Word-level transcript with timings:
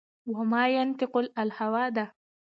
و 0.33 0.35
ما 0.49 0.63
ینطق 0.75 1.13
الهوا 1.41 1.85
ده 1.95 2.05